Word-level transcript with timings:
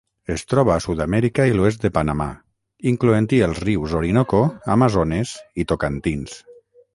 Es 0.35 0.43
troba 0.51 0.71
a 0.75 0.81
Sud-amèrica 0.85 1.43
i 1.49 1.53
l'oest 1.57 1.83
de 1.83 1.91
Panamà, 1.97 2.27
incloent-hi 2.93 3.43
els 3.49 3.61
rius 3.67 3.93
Orinoco, 4.01 4.41
Amazones 4.77 5.35
i 5.65 5.69
Tocantins. 5.75 6.41